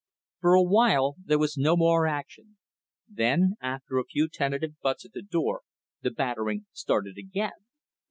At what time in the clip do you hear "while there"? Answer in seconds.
0.63-1.37